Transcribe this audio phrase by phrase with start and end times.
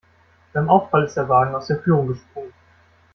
[0.51, 2.51] Beim Aufprall ist der Wagen aus der Führung gesprungen.